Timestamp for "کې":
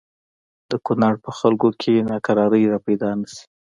1.81-2.05